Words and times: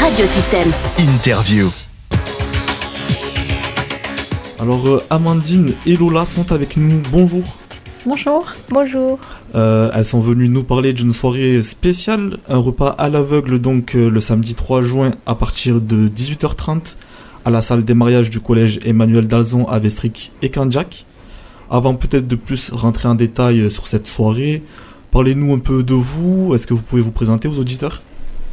Radiosystème. 0.00 0.70
Interview. 0.98 1.68
Alors 4.58 4.86
euh, 4.88 5.02
Amandine 5.10 5.74
et 5.86 5.96
Lola 5.96 6.24
sont 6.24 6.52
avec 6.52 6.76
nous. 6.76 7.02
Bonjour. 7.10 7.42
Bonjour. 8.06 8.46
Bonjour. 8.70 9.18
Euh, 9.54 9.90
elles 9.92 10.04
sont 10.04 10.20
venues 10.20 10.48
nous 10.48 10.62
parler 10.62 10.92
d'une 10.92 11.12
soirée 11.12 11.62
spéciale, 11.62 12.38
un 12.48 12.58
repas 12.58 12.90
à 12.90 13.08
l'aveugle 13.08 13.58
donc 13.58 13.96
euh, 13.96 14.08
le 14.08 14.20
samedi 14.20 14.54
3 14.54 14.82
juin 14.82 15.10
à 15.26 15.34
partir 15.34 15.80
de 15.80 16.08
18h30 16.08 16.94
à 17.44 17.50
la 17.50 17.60
salle 17.60 17.84
des 17.84 17.94
mariages 17.94 18.30
du 18.30 18.40
collège 18.40 18.78
Emmanuel 18.84 19.26
Dalzon 19.26 19.66
à 19.66 19.78
Vestric 19.78 20.32
et 20.42 20.50
Candiac. 20.50 21.06
Avant 21.70 21.94
peut-être 21.94 22.28
de 22.28 22.36
plus 22.36 22.70
rentrer 22.70 23.08
en 23.08 23.14
détail 23.14 23.70
sur 23.70 23.88
cette 23.88 24.06
soirée, 24.06 24.62
parlez-nous 25.10 25.54
un 25.54 25.58
peu 25.58 25.82
de 25.82 25.94
vous. 25.94 26.54
Est-ce 26.54 26.66
que 26.66 26.74
vous 26.74 26.82
pouvez 26.82 27.02
vous 27.02 27.12
présenter 27.12 27.48
aux 27.48 27.58
auditeurs? 27.58 28.02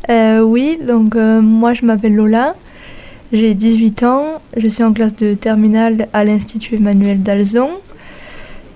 Euh, 0.10 0.42
oui, 0.42 0.78
donc 0.86 1.16
euh, 1.16 1.42
moi 1.42 1.74
je 1.74 1.86
m'appelle 1.86 2.16
Lola, 2.16 2.56
j'ai 3.34 3.54
18 3.54 4.04
ans, 4.04 4.42
je 4.56 4.68
suis 4.68 4.84
en 4.84 4.94
classe 4.94 5.16
de 5.16 5.34
terminale 5.34 6.08
à 6.14 6.24
l'Institut 6.24 6.76
Emmanuel 6.76 7.24
Dalzon. 7.24 7.72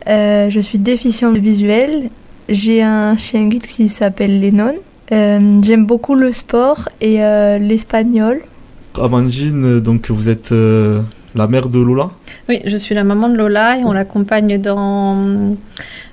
Euh, 0.07 0.49
je 0.49 0.59
suis 0.59 0.79
déficient 0.79 1.31
visuel, 1.33 2.09
j'ai 2.47 2.81
un 2.81 3.15
chien 3.15 3.45
guide 3.47 3.67
qui 3.67 3.89
s'appelle 3.89 4.39
Lennon. 4.39 4.75
J'aime 5.11 5.85
beaucoup 5.85 6.13
le 6.13 6.31
sport 6.31 6.87
et 7.01 7.17
l'espagnol. 7.59 8.41
Amandine, 8.99 9.79
donc 9.79 10.11
vous 10.11 10.29
êtes 10.29 10.53
la 11.35 11.47
mère 11.47 11.69
de 11.69 11.79
Lola 11.79 12.11
Oui, 12.47 12.61
je 12.65 12.75
suis 12.75 12.95
la 12.95 13.03
maman 13.03 13.29
de 13.29 13.35
Lola 13.35 13.77
et 13.77 13.83
on 13.83 13.93
l'accompagne 13.93 14.59
dans, 14.59 15.55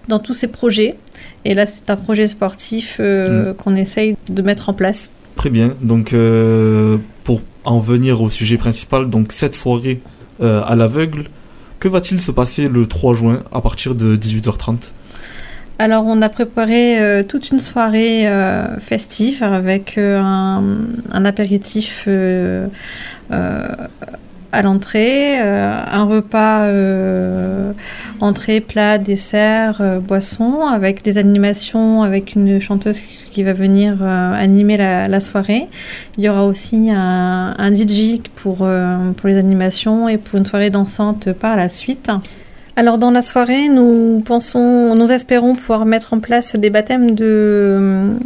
dans 0.08 0.18
tous 0.18 0.34
ses 0.34 0.48
projets. 0.48 0.96
Et 1.44 1.54
là, 1.54 1.66
c'est 1.66 1.90
un 1.90 1.96
projet 1.96 2.26
sportif 2.26 2.96
euh, 3.00 3.54
qu'on 3.54 3.76
essaye 3.76 4.16
de 4.30 4.42
mettre 4.42 4.68
en 4.68 4.74
place. 4.74 5.10
Très 5.36 5.50
bien. 5.50 5.70
Donc, 5.80 6.12
euh, 6.12 6.98
pour 7.24 7.40
en 7.64 7.78
venir 7.78 8.22
au 8.22 8.30
sujet 8.30 8.56
principal, 8.56 9.10
donc 9.10 9.32
cette 9.32 9.54
soirée 9.54 10.00
euh, 10.40 10.62
à 10.66 10.76
l'aveugle, 10.76 11.24
que 11.78 11.88
va-t-il 11.88 12.20
se 12.20 12.30
passer 12.30 12.68
le 12.68 12.86
3 12.86 13.14
juin 13.14 13.42
à 13.52 13.60
partir 13.60 13.94
de 13.94 14.16
18h30 14.16 14.92
Alors, 15.78 16.04
on 16.06 16.22
a 16.22 16.28
préparé 16.28 16.98
euh, 16.98 17.22
toute 17.22 17.50
une 17.50 17.60
soirée 17.60 18.26
euh, 18.26 18.78
festive 18.80 19.42
avec 19.42 19.98
euh, 19.98 20.18
un, 20.18 20.62
un 21.12 21.24
apéritif 21.24 22.08
à 24.52 24.62
l'entrée, 24.62 25.40
euh, 25.40 25.80
un 25.90 26.04
repas 26.04 26.62
euh, 26.62 27.72
entrée, 28.20 28.60
plat, 28.60 28.98
dessert, 28.98 29.78
euh, 29.80 29.98
boisson, 29.98 30.62
avec 30.66 31.02
des 31.02 31.18
animations, 31.18 32.02
avec 32.02 32.34
une 32.34 32.60
chanteuse 32.60 33.00
qui 33.30 33.42
va 33.42 33.52
venir 33.52 34.02
animer 34.02 34.76
la, 34.76 35.20
soirée. 35.20 35.68
Il 36.16 36.24
y 36.24 36.28
aura 36.28 36.44
aussi 36.46 36.90
un, 36.90 37.54
un 37.58 37.74
DJ 37.74 38.20
pour, 38.34 38.58
pour 38.58 39.28
les 39.28 39.36
animations 39.36 40.08
et 40.08 40.16
pour 40.16 40.38
une 40.38 40.46
soirée 40.46 40.70
dansante 40.70 41.32
par 41.32 41.56
la 41.56 41.68
suite. 41.68 42.10
Alors 42.76 42.98
dans 42.98 43.10
la 43.10 43.22
soirée, 43.22 43.68
nous 43.68 44.22
pensons, 44.24 44.94
nous 44.94 45.10
espérons 45.12 45.54
pouvoir 45.54 45.86
mettre 45.86 46.14
en 46.14 46.20
place 46.20 46.56
des 46.56 46.70
baptêmes 46.70 47.12
de, 47.12 48.16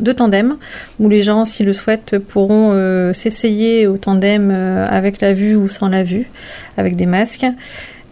de 0.00 0.12
tandem, 0.12 0.56
où 0.98 1.08
les 1.08 1.22
gens, 1.22 1.44
s'ils 1.44 1.66
le 1.66 1.72
souhaitent, 1.72 2.18
pourront 2.18 2.70
euh, 2.72 3.12
s'essayer 3.12 3.86
au 3.86 3.96
tandem 3.98 4.50
euh, 4.52 4.86
avec 4.88 5.20
la 5.20 5.32
vue 5.34 5.54
ou 5.56 5.68
sans 5.68 5.88
la 5.88 6.02
vue, 6.02 6.26
avec 6.76 6.96
des 6.96 7.06
masques. 7.06 7.46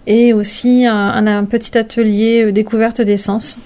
Et 0.06 0.32
aussi 0.32 0.86
un, 0.86 0.94
un- 0.94 1.26
un 1.26 1.44
petit 1.44 1.76
atelier 1.76 2.44
euh, 2.46 2.52
découverte 2.52 3.00
des 3.02 3.16
sens. 3.18 3.58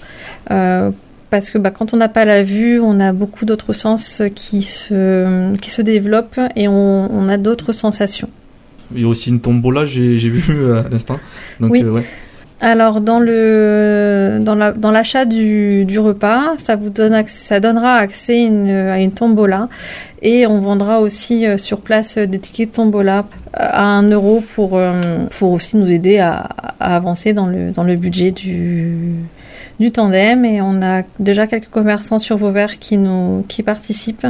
Parce 1.30 1.50
que 1.50 1.56
bah, 1.56 1.70
quand 1.70 1.94
on 1.94 1.96
n'a 1.96 2.08
pas 2.08 2.26
la 2.26 2.42
vue, 2.42 2.78
on 2.78 3.00
a 3.00 3.12
beaucoup 3.12 3.46
d'autres 3.46 3.72
sens 3.72 4.22
qui 4.34 4.60
se, 4.62 5.54
qui 5.56 5.70
se 5.70 5.80
développent 5.80 6.38
et 6.56 6.68
on, 6.68 7.08
on 7.10 7.28
a 7.30 7.38
d'autres 7.38 7.72
sensations. 7.72 8.28
Il 8.94 9.00
y 9.00 9.04
a 9.04 9.08
aussi 9.08 9.30
une 9.30 9.40
tombola, 9.40 9.86
j'ai 9.86 10.16
vu 10.28 10.42
à 10.74 10.84
l'instant. 10.90 11.18
Donc, 11.58 11.70
Oui. 11.70 11.82
ouais. 11.82 12.02
Alors 12.62 13.00
dans 13.00 13.18
dans 13.18 14.54
la 14.54 14.72
dans 14.72 14.90
l'achat 14.92 15.24
du, 15.24 15.84
du 15.84 15.98
repas, 15.98 16.54
ça 16.58 16.76
vous 16.76 16.90
donne 16.90 17.20
ça 17.26 17.60
donnera 17.60 17.96
accès 17.96 18.46
à 18.46 19.00
une 19.00 19.10
tombola 19.10 19.68
et 20.22 20.46
on 20.46 20.60
vendra 20.60 21.00
aussi 21.00 21.44
euh, 21.44 21.56
sur 21.56 21.80
place 21.80 22.16
euh, 22.16 22.26
des 22.26 22.38
tickets 22.38 22.70
de 22.70 22.74
tombola 22.76 23.26
à 23.52 23.82
1 23.82 24.10
euro 24.10 24.44
pour 24.54 24.78
euh, 24.78 25.26
pour 25.38 25.50
aussi 25.50 25.76
nous 25.76 25.90
aider 25.90 26.18
à, 26.18 26.48
avancer 26.78 27.32
dans 27.32 27.46
le 27.46 27.72
dans 27.72 27.82
le 27.82 27.96
budget 27.96 28.30
du 28.30 28.96
du 29.80 29.90
tandem 29.90 30.44
et 30.44 30.62
on 30.62 30.80
a 30.82 31.02
déjà 31.18 31.48
quelques 31.48 31.68
commerçants 31.68 32.20
sur 32.20 32.36
Vauvert 32.36 32.78
qui 32.78 32.96
nous 32.96 33.44
qui 33.48 33.64
participent 33.64 34.28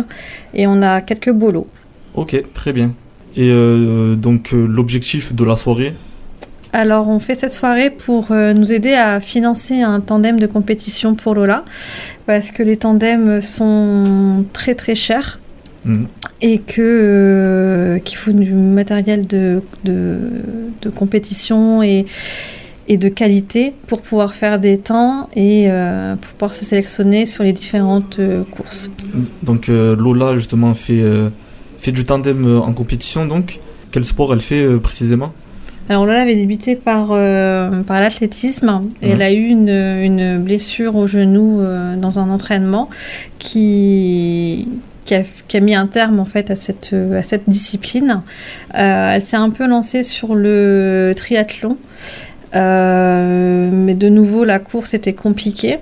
et 0.55 0.67
on 0.67 0.81
a 0.83 1.03
quelques 1.03 1.33
bolos. 1.33 1.69
Ok, 2.15 2.43
très 2.55 2.73
bien. 2.73 2.93
Et 3.37 3.49
euh, 3.51 4.15
donc, 4.15 4.53
euh, 4.53 4.67
l'objectif 4.67 5.35
de 5.35 5.45
la 5.45 5.57
soirée 5.57 5.95
Alors, 6.73 7.09
on 7.09 7.19
fait 7.19 7.35
cette 7.35 7.53
soirée 7.53 7.91
pour 7.91 8.29
euh, 8.31 8.55
nous 8.55 8.73
aider 8.73 8.95
à 8.95 9.21
financer 9.21 9.83
un 9.83 10.01
tandem 10.01 10.41
de 10.41 10.47
compétition 10.47 11.15
pour 11.15 11.35
Lola, 11.35 11.65
parce 12.27 12.51
que 12.51 12.63
les 12.63 12.77
tandems 12.79 13.41
sont 13.43 14.45
très 14.53 14.75
très 14.75 14.95
chers 14.95 15.39
Mhm. 15.85 16.07
et 16.41 16.59
que 16.59 16.81
euh, 16.81 17.99
qu'il 17.99 18.17
faut 18.17 18.31
du 18.31 18.53
matériel 18.53 19.27
de, 19.27 19.63
de, 19.83 20.17
de 20.81 20.91
compétition 20.91 21.83
et, 21.83 22.07
et 22.87 22.97
de 22.97 23.09
qualité 23.09 23.73
pour 23.89 24.01
pouvoir 24.01 24.35
faire 24.35 24.61
des 24.61 24.79
temps 24.79 25.29
et 25.35 25.67
euh, 25.69 26.15
pour 26.15 26.33
pouvoir 26.35 26.55
se 26.55 26.65
sélectionner 26.65 27.27
sur 27.27 27.43
les 27.43 27.53
différentes 27.53 28.21
euh, 28.21 28.45
courses. 28.45 28.91
Donc, 29.43 29.69
euh, 29.69 29.97
Lola, 29.97 30.37
justement, 30.37 30.75
fait, 30.75 31.03
fait 31.79 31.93
du 31.93 32.05
tandem 32.05 32.61
en 32.65 32.73
compétition. 32.73 33.27
Donc, 33.27 33.59
quel 33.91 34.05
sport 34.05 34.33
elle 34.33 34.41
fait 34.41 34.65
précisément? 34.79 35.33
Alors 35.89 36.07
Lola 36.07 36.23
avait 36.23 36.37
débuté 36.37 36.77
par, 36.77 37.09
euh, 37.13 37.83
par 37.83 38.01
l'athlétisme 38.01 38.83
et 39.03 39.07
Ouais. 39.07 39.13
elle 39.13 39.23
a 39.23 39.33
eu 39.33 39.47
une, 39.49 39.69
une 39.69 40.39
blessure 40.39 40.97
au 40.97 41.07
genou 41.07 41.61
euh, 41.61 41.97
dans 41.97 42.19
un 42.19 42.31
entraînement 42.31 42.89
qui, 43.39 44.69
qui, 45.05 45.15
a, 45.15 45.23
qui 45.49 45.57
a 45.57 45.61
mis 45.61 45.75
un 45.75 45.87
terme 45.87 46.21
en 46.21 46.25
fait 46.25 46.51
à 46.51 46.57
cette, 46.57 46.91
euh, 46.93 47.19
à 47.19 47.23
cette 47.23 47.49
discipline. 47.49 48.23
Euh, 48.75 49.15
elle 49.15 49.23
s'est 49.23 49.37
un 49.37 49.51
peu 49.51 49.67
lancée 49.67 50.03
sur 50.03 50.35
le 50.35 51.13
triathlon. 51.17 51.77
Euh, 52.55 53.71
mais 53.73 53.95
de 53.95 54.09
nouveau, 54.09 54.45
la 54.45 54.59
course 54.59 54.95
était 54.95 55.15
compliquée. 55.15 55.79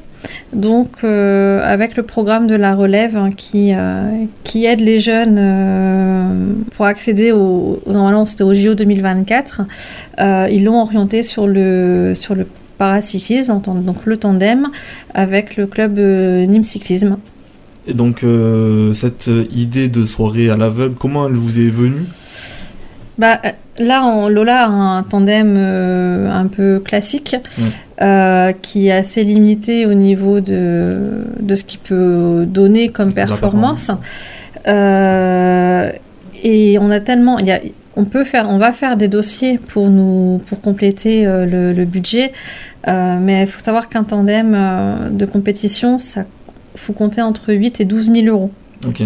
Donc, 0.52 1.04
euh, 1.04 1.60
avec 1.64 1.96
le 1.96 2.02
programme 2.02 2.46
de 2.46 2.54
la 2.54 2.74
relève 2.74 3.16
hein, 3.16 3.30
qui, 3.34 3.72
euh, 3.74 4.24
qui 4.44 4.64
aide 4.64 4.80
les 4.80 5.00
jeunes 5.00 5.38
euh, 5.38 6.52
pour 6.76 6.86
accéder 6.86 7.32
au, 7.32 7.80
normalement 7.86 8.26
c'était 8.26 8.44
au 8.44 8.52
JO 8.52 8.74
2024, 8.74 9.62
euh, 10.20 10.48
ils 10.50 10.64
l'ont 10.64 10.80
orienté 10.80 11.22
sur 11.22 11.46
le, 11.46 12.12
sur 12.14 12.34
le 12.34 12.46
paracyclisme, 12.78 13.60
donc 13.60 14.06
le 14.06 14.16
tandem, 14.16 14.68
avec 15.14 15.56
le 15.56 15.66
club 15.66 15.98
Nîmes 15.98 16.64
Cyclisme. 16.64 17.18
Et 17.86 17.92
donc, 17.92 18.24
cette 18.94 19.28
idée 19.52 19.88
de 19.88 20.06
soirée 20.06 20.48
à 20.48 20.56
l'aveugle, 20.56 20.94
comment 20.98 21.26
elle 21.26 21.34
vous 21.34 21.58
est 21.58 21.68
venue? 21.68 22.04
Bah, 23.18 23.38
là, 23.80 24.04
on- 24.06 24.28
Lola 24.28 24.64
a 24.64 24.68
un 24.68 25.02
tandem 25.02 25.54
euh, 25.56 26.30
un 26.30 26.46
peu 26.46 26.78
classique, 26.84 27.36
Ouais. 27.58 27.64
euh, 28.02 28.52
qui 28.62 28.88
est 28.88 28.92
assez 28.92 29.24
limité 29.24 29.86
au 29.86 29.94
niveau 29.94 30.40
de, 30.40 31.24
de 31.40 31.54
ce 31.54 31.64
qu'il 31.64 31.80
peut 31.80 32.44
donner 32.46 32.88
comme 32.90 33.12
performance. 33.12 33.90
Euh, 34.66 35.90
et 36.42 36.78
on 36.78 36.90
a 36.90 37.00
tellement, 37.00 37.38
il 37.38 37.46
y 37.46 37.52
a, 37.52 37.60
on 37.96 38.04
peut 38.04 38.24
faire, 38.24 38.46
on 38.48 38.58
va 38.58 38.72
faire 38.72 38.96
des 38.96 39.08
dossiers 39.08 39.58
pour 39.58 39.90
nous, 39.90 40.40
pour 40.46 40.60
compléter 40.60 41.24
le, 41.24 41.72
le 41.72 41.84
budget, 41.84 42.32
mais 42.86 43.42
il 43.42 43.46
faut 43.46 43.60
savoir 43.60 43.88
qu'un 43.88 44.04
tandem 44.04 44.56
de 45.10 45.26
compétition, 45.26 45.98
ça 45.98 46.24
faut 46.76 46.92
compter 46.92 47.20
entre 47.20 47.52
8 47.52 47.80
et 47.80 47.84
12 47.84 48.10
000 48.12 48.26
euros. 48.26 48.50
Ok. 48.86 49.02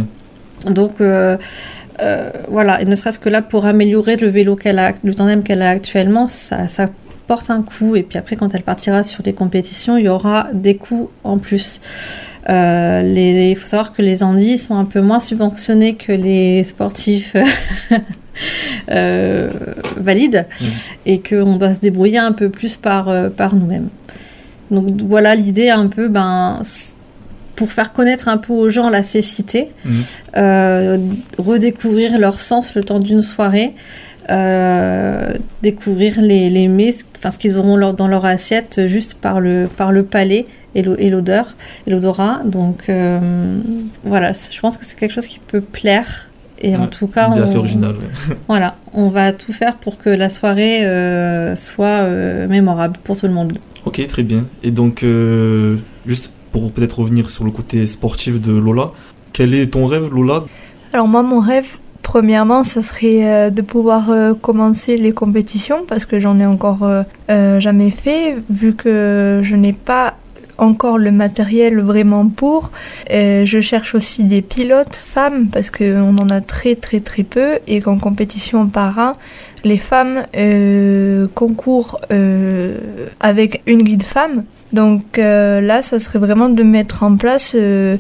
Donc 0.70 1.00
euh, 1.00 1.36
euh, 2.02 2.31
voilà, 2.49 2.81
et 2.81 2.84
ne 2.84 2.94
serait-ce 2.96 3.19
que 3.19 3.28
là 3.28 3.43
pour 3.43 3.66
améliorer 3.66 4.16
le 4.16 4.28
vélo 4.28 4.56
qu'elle 4.56 4.78
a, 4.78 4.93
le 5.05 5.14
tandem 5.14 5.43
qu'elle 5.43 5.62
a 5.62 5.70
actuellement, 5.70 6.26
ça, 6.28 6.66
ça 6.69 6.88
porte 7.26 7.50
un 7.50 7.62
coup. 7.62 7.96
Et 7.96 8.02
puis 8.02 8.19
après, 8.19 8.37
quand 8.37 8.55
elle 8.55 8.62
partira 8.62 9.02
sur 9.02 9.22
les 9.25 9.32
compétitions, 9.32 9.96
il 9.96 10.05
y 10.05 10.08
aura 10.08 10.49
des 10.52 10.76
coûts 10.76 11.11
en 11.22 11.38
plus. 11.38 11.81
Euh, 12.50 13.00
les- 13.02 13.50
il 13.52 13.56
faut 13.56 13.66
savoir 13.66 13.93
que 13.94 14.02
les 14.02 14.22
Andis 14.22 14.58
sont 14.58 14.76
un 14.76 14.84
peu 14.84 15.00
moins 15.00 15.20
subventionnés 15.20 15.94
que 15.94 16.12
les 16.12 16.62
sportifs 16.64 17.34
euh, 18.90 19.49
valides 19.96 20.46
Mhm. 20.61 20.66
et 21.06 21.20
qu'on 21.20 21.56
doit 21.56 21.75
se 21.75 21.81
débrouiller 21.81 22.19
un 22.19 22.32
peu 22.32 22.50
plus 22.50 22.76
par, 22.76 23.11
par 23.37 23.55
nous-mêmes. 23.55 23.88
Donc 24.70 25.00
voilà 25.02 25.34
l'idée 25.34 25.70
un 25.70 25.87
peu, 25.87 26.08
ben, 26.08 26.61
pour 27.56 27.70
faire 27.72 27.92
connaître 27.92 28.28
un 28.28 28.36
peu 28.38 28.52
aux 28.52 28.68
gens 28.70 28.90
la 28.90 29.02
cécité, 29.02 29.68
Mhm. 29.84 29.92
euh, 30.36 30.98
redécouvrir 31.38 32.18
leur 32.18 32.40
sens 32.40 32.74
le 32.74 32.82
temps 32.82 33.00
d'une 33.00 33.22
soirée, 33.22 33.74
euh, 34.30 35.34
découvrir 35.62 36.20
les, 36.20 36.48
les 36.50 36.66
mets, 36.68 36.94
enfin 37.18 37.30
ce 37.30 37.38
qu'ils 37.38 37.58
auront 37.58 37.76
leur- 37.76 37.94
dans 37.94 38.08
leur 38.08 38.24
assiette 38.24 38.86
juste 38.86 39.14
par 39.14 39.38
le, 39.40 39.68
par 39.76 39.92
le 39.92 40.02
palais 40.02 40.46
et 40.74 40.82
l'o- 40.82 40.96
et 40.98 41.10
l'odeur 41.10 41.54
et 41.86 41.90
l'odorat. 41.90 42.40
Donc 42.44 42.84
euh, 42.88 43.18
voilà, 44.04 44.32
je 44.32 44.58
pense 44.60 44.78
que 44.78 44.84
c'est 44.84 44.98
quelque 44.98 45.12
chose 45.12 45.26
qui 45.26 45.38
peut 45.46 45.60
plaire 45.60 46.30
Et 46.60 46.74
en 46.76 46.86
tout 46.86 47.06
cas, 47.06 47.28
on, 47.30 47.40
assez 47.42 47.56
original. 47.56 47.96
voilà, 48.48 48.76
on 48.94 49.08
va 49.10 49.32
tout 49.32 49.52
faire 49.52 49.76
pour 49.76 49.98
que 49.98 50.08
la 50.08 50.30
soirée 50.30 50.80
soit 51.56 52.02
mémorable 52.48 52.96
pour 53.04 53.18
tout 53.18 53.26
le 53.26 53.32
monde. 53.34 53.52
Ok, 53.84 54.04
très 54.06 54.22
bien. 54.22 54.46
Et 54.62 54.70
donc, 54.70 55.04
juste 56.06 56.30
pour 56.54 56.70
peut-être 56.70 57.00
revenir 57.00 57.30
sur 57.30 57.42
le 57.42 57.50
côté 57.50 57.84
sportif 57.88 58.40
de 58.40 58.52
Lola, 58.52 58.92
quel 59.32 59.54
est 59.54 59.72
ton 59.72 59.86
rêve, 59.86 60.08
Lola? 60.14 60.44
Alors 60.92 61.08
moi, 61.08 61.24
mon 61.24 61.40
rêve, 61.40 61.78
premièrement, 62.02 62.62
ça 62.62 62.80
serait 62.80 63.24
euh, 63.24 63.50
de 63.50 63.60
pouvoir 63.60 64.10
euh, 64.10 64.34
commencer 64.34 64.96
les 64.96 65.10
compétitions 65.10 65.84
parce 65.88 66.04
que 66.04 66.20
j'en 66.20 66.38
ai 66.38 66.46
encore 66.46 66.88
euh, 67.28 67.58
jamais 67.58 67.90
fait, 67.90 68.36
vu 68.50 68.72
que 68.72 69.40
je 69.42 69.56
n'ai 69.56 69.72
pas 69.72 70.14
encore 70.56 70.96
le 70.96 71.10
matériel 71.10 71.80
vraiment 71.80 72.28
pour. 72.28 72.70
Je 73.10 73.58
cherche 73.60 73.96
aussi 73.96 74.22
des 74.22 74.40
pilotes 74.40 74.94
femmes 74.94 75.48
parce 75.48 75.70
qu'on 75.70 76.16
en 76.16 76.28
a 76.28 76.40
très 76.40 76.76
très 76.76 77.00
très 77.00 77.24
peu 77.24 77.58
et 77.66 77.80
qu'en 77.80 77.98
compétition 77.98 78.68
para, 78.68 79.14
les 79.64 79.78
femmes 79.78 80.22
concourent 81.34 82.00
avec 83.18 83.62
une 83.66 83.82
guide 83.82 84.04
femme. 84.04 84.44
Donc 84.75 85.19
euh, 85.19 85.61
là, 85.61 85.82
ça 85.82 85.99
serait 85.99 86.19
vraiment 86.19 86.49
de 86.49 86.62
mettre 86.65 87.05
en 87.05 87.17
place 87.17 87.53
euh, 87.55 87.97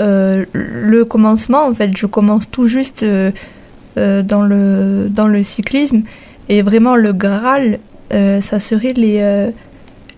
euh, 0.00 0.46
le 0.52 1.04
commencement. 1.04 1.66
En 1.66 1.74
fait, 1.74 1.96
je 1.96 2.06
commence 2.06 2.50
tout 2.50 2.66
juste 2.66 3.04
dans, 3.04 4.42
le, 4.42 5.08
dans 5.10 5.26
le 5.26 5.42
cyclisme. 5.42 6.02
Et 6.48 6.62
vraiment, 6.62 6.96
le 6.96 7.12
Graal, 7.12 7.78
ça 8.10 8.58
serait 8.58 8.94
les, 8.94 9.50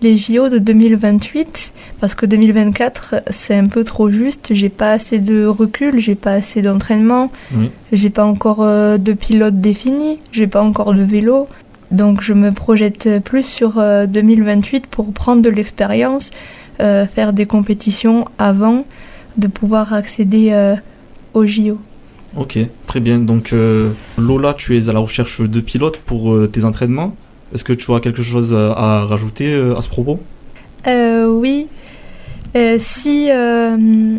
les 0.01 0.17
JO 0.17 0.47
de 0.47 0.59
2028. 0.59 1.73
Parce 1.99 2.15
que 2.15 2.25
2024, 2.25 3.23
c'est 3.29 3.55
un 3.55 3.67
peu 3.67 3.83
trop 3.83 4.09
juste. 4.09 4.53
J'ai 4.53 4.69
pas 4.69 4.93
assez 4.93 5.19
de 5.19 5.45
recul, 5.45 5.99
j'ai 5.99 6.15
pas 6.15 6.33
assez 6.33 6.61
d'entraînement. 6.61 7.31
Oui. 7.57 7.69
J'ai 7.91 8.11
pas 8.11 8.23
encore 8.23 8.65
de 8.65 9.13
pilote 9.13 9.59
défini, 9.59 10.19
j'ai 10.31 10.47
pas 10.47 10.61
encore 10.61 10.93
de 10.93 11.03
vélo. 11.03 11.47
Donc 11.91 12.21
je 12.21 12.33
me 12.33 12.51
projette 12.51 13.19
plus 13.23 13.45
sur 13.45 13.77
euh, 13.77 14.05
2028 14.05 14.87
pour 14.87 15.11
prendre 15.11 15.41
de 15.41 15.49
l'expérience, 15.49 16.31
euh, 16.79 17.05
faire 17.05 17.33
des 17.33 17.45
compétitions 17.45 18.25
avant 18.37 18.85
de 19.37 19.47
pouvoir 19.47 19.93
accéder 19.93 20.49
euh, 20.51 20.75
aux 21.33 21.45
JO. 21.45 21.79
Ok, 22.37 22.57
très 22.87 22.99
bien. 23.01 23.19
Donc, 23.19 23.51
euh, 23.51 23.89
Lola, 24.17 24.53
tu 24.53 24.77
es 24.77 24.87
à 24.87 24.93
la 24.93 24.99
recherche 24.99 25.41
de 25.41 25.59
pilotes 25.59 25.97
pour 25.97 26.33
euh, 26.33 26.47
tes 26.47 26.63
entraînements. 26.63 27.13
Est-ce 27.53 27.65
que 27.65 27.73
tu 27.73 27.93
as 27.93 27.99
quelque 27.99 28.23
chose 28.23 28.55
à, 28.55 28.71
à 28.71 29.05
rajouter 29.05 29.53
euh, 29.53 29.75
à 29.77 29.81
ce 29.81 29.89
propos? 29.89 30.19
Euh, 30.87 31.27
oui, 31.27 31.67
Euh, 32.53 32.75
si 32.79 33.29
euh, 33.31 34.17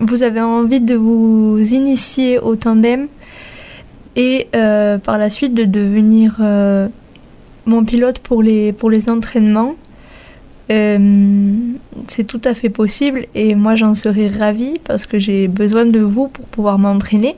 vous 0.00 0.22
avez 0.24 0.40
envie 0.40 0.80
de 0.80 0.96
vous 0.96 1.58
initier 1.60 2.40
au 2.40 2.56
tandem 2.56 3.06
et 4.16 4.48
euh, 4.54 4.98
par 4.98 5.18
la 5.18 5.30
suite 5.30 5.54
de 5.54 5.64
devenir 5.64 6.36
euh, 6.40 6.88
mon 7.66 7.84
pilote 7.84 8.18
pour 8.18 8.42
les, 8.42 8.72
pour 8.72 8.90
les 8.90 9.08
entraînements, 9.08 9.74
euh, 10.70 11.54
c'est 12.08 12.24
tout 12.24 12.40
à 12.44 12.54
fait 12.54 12.68
possible 12.68 13.26
et 13.34 13.54
moi 13.54 13.74
j'en 13.74 13.94
serais 13.94 14.28
ravie 14.28 14.78
parce 14.84 15.06
que 15.06 15.18
j'ai 15.18 15.48
besoin 15.48 15.86
de 15.86 16.00
vous 16.00 16.28
pour 16.28 16.46
pouvoir 16.46 16.78
m'entraîner. 16.78 17.36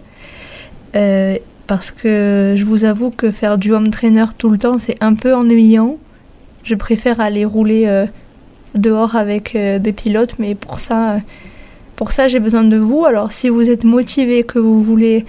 Parce 1.66 1.90
que 1.90 2.54
je 2.56 2.64
vous 2.64 2.84
avoue 2.84 3.10
que 3.10 3.30
faire 3.30 3.56
du 3.56 3.72
home 3.72 3.88
trainer 3.88 4.26
tout 4.36 4.50
le 4.50 4.58
temps 4.58 4.78
c'est 4.78 5.02
un 5.02 5.14
peu 5.14 5.34
ennuyant. 5.34 5.96
Je 6.62 6.74
préfère 6.74 7.20
aller 7.20 7.44
rouler 7.44 8.04
dehors 8.74 9.16
avec 9.16 9.56
des 9.56 9.92
pilotes, 9.92 10.36
mais 10.38 10.54
pour 10.54 10.78
ça, 10.78 11.16
pour 11.96 12.12
ça 12.12 12.28
j'ai 12.28 12.38
besoin 12.38 12.64
de 12.64 12.76
vous. 12.76 13.06
Alors 13.06 13.32
si 13.32 13.48
vous 13.48 13.70
êtes 13.70 13.84
motivé, 13.84 14.44
que 14.44 14.58
vous 14.58 14.82
voulez 14.82 15.24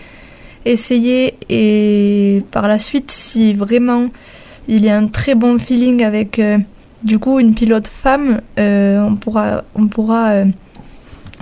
essayer 0.65 1.35
et 1.49 2.41
par 2.51 2.67
la 2.67 2.79
suite, 2.79 3.11
si 3.11 3.53
vraiment 3.53 4.07
il 4.67 4.83
y 4.83 4.89
a 4.89 4.97
un 4.97 5.07
très 5.07 5.35
bon 5.35 5.59
feeling 5.59 6.03
avec 6.03 6.39
euh, 6.39 6.57
du 7.03 7.19
coup 7.19 7.39
une 7.39 7.53
pilote 7.53 7.87
femme, 7.87 8.41
euh, 8.57 8.99
on 9.01 9.15
pourra, 9.15 9.63
on 9.75 9.87
pourra 9.87 10.29
euh, 10.31 10.45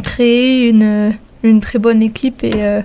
créer 0.03 0.69
une, 0.69 1.13
une 1.43 1.59
très 1.59 1.79
bonne 1.79 2.01
équipe 2.01 2.43
et, 2.43 2.51
euh, 2.55 2.81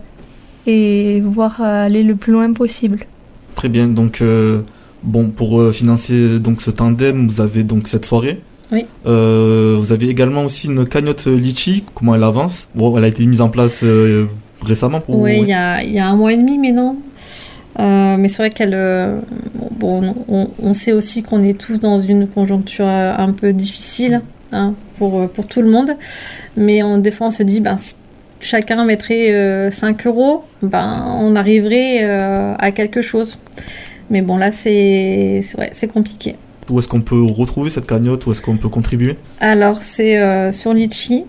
et 0.66 1.20
voir 1.20 1.60
aller 1.60 2.02
le 2.02 2.14
plus 2.14 2.32
loin 2.32 2.52
possible. 2.52 3.06
Très 3.54 3.68
bien. 3.68 3.88
Donc, 3.88 4.20
euh, 4.20 4.60
bon, 5.02 5.30
pour 5.30 5.60
euh, 5.60 5.72
financer 5.72 6.38
donc 6.38 6.62
ce 6.62 6.70
tandem, 6.70 7.26
vous 7.26 7.40
avez 7.40 7.64
donc 7.64 7.88
cette 7.88 8.04
soirée. 8.04 8.40
Oui. 8.70 8.84
Euh, 9.06 9.76
vous 9.78 9.90
avez 9.92 10.08
également 10.08 10.44
aussi 10.44 10.68
une 10.68 10.86
cagnotte 10.86 11.26
Litchi. 11.26 11.84
Comment 11.94 12.14
elle 12.14 12.22
avance? 12.22 12.68
Bon, 12.74 12.96
elle 12.96 13.04
a 13.04 13.08
été 13.08 13.24
mise 13.26 13.40
en 13.40 13.48
place 13.48 13.80
euh, 13.82 14.26
récemment 14.62 15.00
pour 15.00 15.18
Oui, 15.18 15.38
il 15.42 15.48
y 15.48 15.52
a, 15.52 15.82
il 15.82 15.92
y 15.92 15.98
a 15.98 16.06
un 16.08 16.16
mois 16.16 16.32
et 16.32 16.36
demi, 16.36 16.58
mais 16.58 16.72
non. 16.72 16.96
Euh, 17.78 18.16
mais 18.18 18.28
c'est 18.28 18.38
vrai 18.38 18.50
qu'elle. 18.50 18.74
euh, 18.74 19.20
bon, 19.78 20.14
on, 20.28 20.48
on 20.60 20.72
sait 20.74 20.92
aussi 20.92 21.22
qu'on 21.22 21.44
est 21.44 21.58
tous 21.58 21.78
dans 21.78 21.98
une 21.98 22.26
conjoncture 22.26 22.86
euh, 22.88 23.14
un 23.16 23.30
peu 23.32 23.52
difficile 23.52 24.20
hein, 24.52 24.74
pour, 24.96 25.28
pour 25.28 25.46
tout 25.46 25.62
le 25.62 25.70
monde. 25.70 25.92
Mais 26.56 26.82
on, 26.82 26.98
des 26.98 27.12
fois, 27.12 27.28
on 27.28 27.30
se 27.30 27.44
dit, 27.44 27.60
ben, 27.60 27.76
si 27.78 27.94
chacun 28.40 28.84
mettrait 28.84 29.32
euh, 29.32 29.70
5 29.70 30.06
euros, 30.06 30.42
ben, 30.62 31.04
on 31.20 31.36
arriverait 31.36 32.02
à 32.58 32.72
quelque 32.72 33.00
chose. 33.00 33.38
Mais 34.10 34.22
bon, 34.22 34.38
là, 34.38 34.50
c'est 34.50 35.42
c'est 35.72 35.88
compliqué. 35.88 36.34
Où 36.70 36.78
est-ce 36.80 36.88
qu'on 36.88 37.00
peut 37.00 37.22
retrouver 37.22 37.70
cette 37.70 37.86
cagnotte? 37.86 38.26
Où 38.26 38.32
est-ce 38.32 38.42
qu'on 38.42 38.56
peut 38.56 38.68
contribuer? 38.68 39.16
Alors, 39.40 39.82
c'est 39.82 40.50
sur 40.52 40.72
Litchi. 40.74 41.24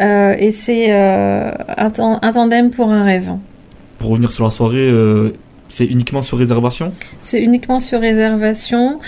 Euh, 0.00 0.34
et 0.38 0.50
c'est 0.50 0.86
euh, 0.90 1.50
un, 1.76 1.90
tan- 1.90 2.18
un 2.22 2.30
tandem 2.32 2.70
pour 2.70 2.90
un 2.90 3.04
rêve. 3.04 3.32
Pour 3.98 4.10
revenir 4.10 4.30
sur 4.32 4.44
la 4.44 4.50
soirée, 4.50 4.88
euh, 4.90 5.32
c'est 5.68 5.86
uniquement 5.86 6.22
sur 6.22 6.38
réservation? 6.38 6.92
C'est 7.20 7.40
uniquement 7.42 7.80
sur 7.80 8.00
réservation. 8.00 8.98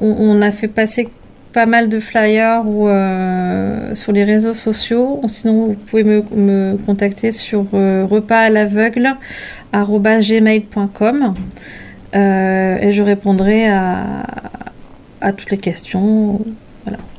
On, 0.00 0.14
on 0.18 0.40
a 0.42 0.50
fait 0.50 0.68
passer 0.68 1.08
pas 1.52 1.66
mal 1.66 1.88
de 1.88 1.98
flyers 1.98 2.62
ou, 2.64 2.88
euh, 2.88 3.94
sur 3.94 4.12
les 4.12 4.22
réseaux 4.24 4.54
sociaux. 4.54 5.20
Sinon, 5.28 5.66
vous 5.66 5.74
pouvez 5.74 6.04
me, 6.04 6.22
me 6.36 6.76
contacter 6.86 7.32
sur 7.32 7.66
euh, 7.74 8.06
repas 8.08 8.38
à 8.42 8.50
l'aveugle 8.50 9.16
gmail.com 9.72 11.34
euh, 12.14 12.78
et 12.80 12.90
je 12.92 13.02
répondrai 13.02 13.68
à, 13.68 14.24
à 15.20 15.32
toutes 15.32 15.50
les 15.50 15.58
questions. 15.58 16.40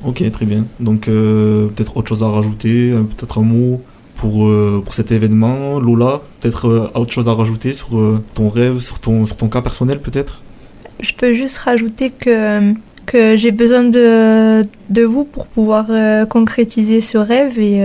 Ok, 0.04 0.24
très 0.32 0.46
bien. 0.46 0.66
Donc, 0.80 1.08
euh, 1.08 1.68
peut-être 1.68 1.98
autre 1.98 2.10
chose 2.10 2.24
à 2.24 2.28
rajouter, 2.28 2.92
euh, 2.92 3.04
peut-être 3.04 3.40
un 3.40 3.44
mot 3.44 3.82
pour, 4.16 4.48
euh, 4.48 4.82
pour 4.84 4.94
cet 4.94 5.12
événement. 5.12 5.80
Lola, 5.80 6.22
peut-être 6.40 6.68
euh, 6.68 6.92
autre 6.96 7.12
chose 7.12 7.28
à 7.28 7.34
rajouter 7.34 7.74
sur 7.74 7.90
ton 8.34 8.50
rêve, 8.50 8.80
sur 8.80 9.00
ton, 9.00 9.26
sur 9.26 9.36
ton 9.38 9.48
cas 9.48 9.62
personnel, 9.62 10.00
peut-être? 10.00 10.42
Je 11.00 11.14
peux 11.14 11.34
juste 11.34 11.58
rajouter 11.58 12.12
que, 12.12 12.74
que 13.06 13.38
j'ai 13.38 13.52
besoin 13.52 13.84
de, 13.84 14.62
de 14.90 15.04
vous 15.04 15.24
pour 15.24 15.48
pouvoir 15.48 15.88
concrétiser 16.28 17.02
ce 17.02 17.18
rêve 17.18 17.58
et, 17.60 17.80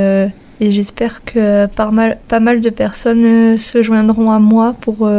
et 0.60 0.72
j'espère 0.72 1.24
que 1.24 1.66
pas 1.66 1.90
mal, 1.90 2.18
pas 2.28 2.40
mal 2.40 2.60
de 2.60 2.68
personnes 2.68 3.56
se 3.56 3.80
joindront 3.80 4.30
à 4.30 4.38
moi 4.38 4.74
pour, 4.82 5.10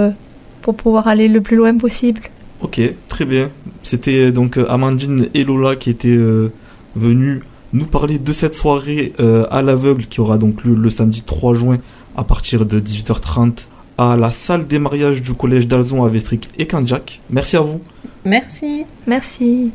pour 0.61 0.75
pouvoir 0.75 1.07
aller 1.07 1.27
le 1.27 1.41
plus 1.41 1.55
loin 1.55 1.75
possible. 1.75 2.21
Ok, 2.61 2.79
très 3.07 3.25
bien. 3.25 3.49
C'était 3.87 4.33
donc 4.33 4.57
euh, 4.57 4.69
Amandine 4.69 5.29
et 5.33 5.45
Lola 5.45 5.77
qui 5.77 5.89
étaient 5.89 6.09
euh, 6.09 6.51
venus 6.97 7.41
nous 7.71 7.85
parler 7.85 8.19
de 8.19 8.33
cette 8.33 8.53
soirée 8.53 9.13
euh, 9.21 9.45
à 9.49 9.61
l'aveugle 9.61 10.07
qui 10.07 10.19
aura 10.19 10.37
donc 10.37 10.65
lieu 10.65 10.75
le 10.75 10.89
samedi 10.89 11.21
3 11.21 11.53
juin 11.53 11.77
à 12.17 12.25
partir 12.25 12.65
de 12.65 12.81
18h30 12.81 13.67
à 13.97 14.17
la 14.17 14.29
salle 14.29 14.67
des 14.67 14.77
mariages 14.77 15.21
du 15.21 15.33
collège 15.35 15.67
d'Alzon 15.67 16.03
à 16.03 16.09
Vestric 16.09 16.49
et 16.57 16.67
Candiac. 16.67 17.21
Merci 17.29 17.55
à 17.55 17.61
vous. 17.61 17.79
Merci. 18.25 18.83
Merci. 19.07 19.71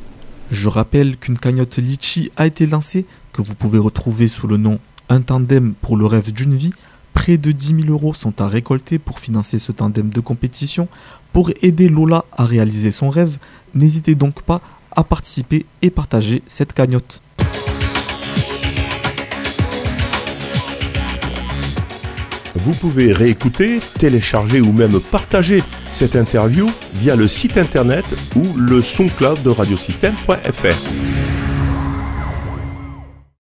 Je 0.51 0.69
rappelle 0.69 1.17
qu'une 1.17 1.39
cagnotte 1.39 1.79
Litchi 1.79 2.31
a 2.37 2.47
été 2.47 2.67
lancée, 2.67 3.07
que 3.33 3.41
vous 3.41 3.55
pouvez 3.55 3.79
retrouver 3.79 4.29
sous 4.29 4.47
le 4.47 4.59
nom 4.59 4.79
Un 5.09 5.23
tandem 5.23 5.73
pour 5.81 5.97
le 5.97 6.05
rêve 6.05 6.35
d'une 6.35 6.55
vie. 6.55 6.75
Près 7.13 7.37
de 7.37 7.53
10 7.53 7.83
000 7.83 7.93
euros 7.93 8.15
sont 8.15 8.41
à 8.41 8.49
récolter 8.49 8.99
pour 8.99 9.21
financer 9.21 9.59
ce 9.59 9.73
tandem 9.73 10.11
de 10.11 10.21
compétition. 10.21 10.89
Pour 11.33 11.51
aider 11.63 11.89
Lola 11.89 12.25
à 12.33 12.45
réaliser 12.45 12.91
son 12.91 13.11
rêve, 13.11 13.39
n'hésitez 13.75 14.15
donc 14.15 14.43
pas 14.43 14.61
à 14.91 15.05
participer 15.05 15.67
et 15.81 15.91
partager 15.91 16.43
cette 16.47 16.73
cagnotte. 16.73 17.23
Vous 22.55 22.73
pouvez 22.73 23.13
réécouter, 23.13 23.81
télécharger 23.99 24.61
ou 24.61 24.73
même 24.73 25.01
partager 25.01 25.63
cette 25.91 26.15
interview 26.15 26.71
via 26.95 27.17
le 27.17 27.27
site 27.27 27.59
internet 27.59 28.05
ou 28.37 28.57
le 28.57 28.83
soncloud 28.83 29.43
de 29.43 29.51
radiosystème.fr. 29.51 31.22